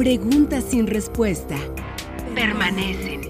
[0.00, 1.56] Preguntas sin respuesta.
[2.34, 3.20] Permanecen.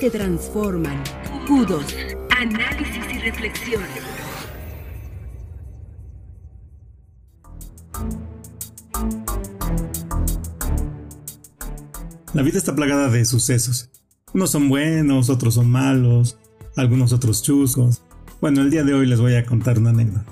[0.00, 1.04] Se transforman.
[1.46, 1.94] Kudos.
[2.34, 3.82] Análisis y reflexión.
[12.32, 13.90] La vida está plagada de sucesos.
[14.32, 16.38] Unos son buenos, otros son malos,
[16.74, 18.02] algunos otros chuscos.
[18.40, 20.24] Bueno, el día de hoy les voy a contar una anécdota.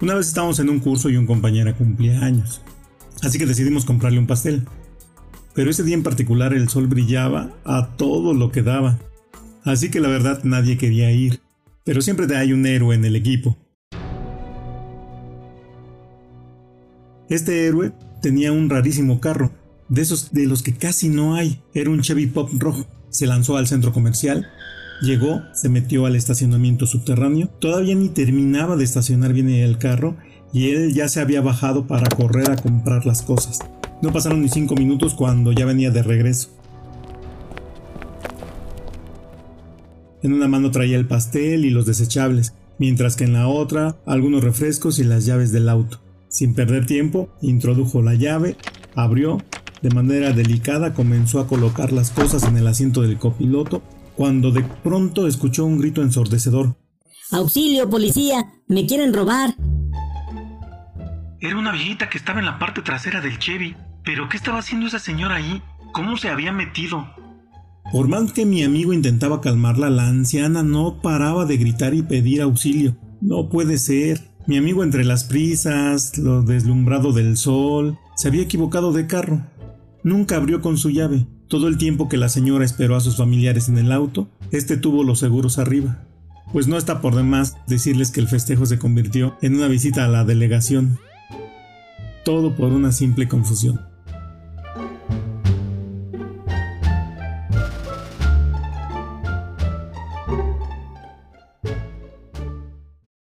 [0.00, 2.62] Una vez estábamos en un curso y un compañero cumplía años.
[3.22, 4.66] Así que decidimos comprarle un pastel.
[5.54, 8.98] Pero ese día en particular el sol brillaba a todo lo que daba.
[9.64, 11.40] Así que la verdad nadie quería ir.
[11.84, 13.56] Pero siempre hay un héroe en el equipo.
[17.28, 19.52] Este héroe tenía un rarísimo carro
[19.88, 21.62] de esos de los que casi no hay.
[21.74, 22.86] Era un Chevy Pop rojo.
[23.10, 24.48] Se lanzó al centro comercial,
[25.02, 30.16] llegó, se metió al estacionamiento subterráneo, todavía ni terminaba de estacionar bien el carro
[30.52, 33.58] y él ya se había bajado para correr a comprar las cosas.
[34.02, 36.50] No pasaron ni cinco minutos cuando ya venía de regreso.
[40.22, 44.44] En una mano traía el pastel y los desechables, mientras que en la otra algunos
[44.44, 46.00] refrescos y las llaves del auto.
[46.28, 48.56] Sin perder tiempo, introdujo la llave,
[48.94, 49.38] abrió,
[49.82, 53.82] de manera delicada comenzó a colocar las cosas en el asiento del copiloto
[54.16, 56.76] cuando de pronto escuchó un grito ensordecedor.
[57.30, 58.52] ¡Auxilio, policía!
[58.68, 59.56] ¡Me quieren robar!
[61.44, 63.74] Era una viejita que estaba en la parte trasera del Chevy.
[64.04, 65.60] ¿Pero qué estaba haciendo esa señora ahí?
[65.92, 67.04] ¿Cómo se había metido?
[67.90, 72.42] Por más que mi amigo intentaba calmarla, la anciana no paraba de gritar y pedir
[72.42, 72.96] auxilio.
[73.20, 74.20] No puede ser.
[74.46, 79.42] Mi amigo entre las prisas, lo deslumbrado del sol, se había equivocado de carro.
[80.04, 81.26] Nunca abrió con su llave.
[81.48, 85.02] Todo el tiempo que la señora esperó a sus familiares en el auto, este tuvo
[85.02, 86.04] los seguros arriba.
[86.52, 90.08] Pues no está por demás decirles que el festejo se convirtió en una visita a
[90.08, 91.00] la delegación.
[92.24, 93.91] Todo por una simple confusión.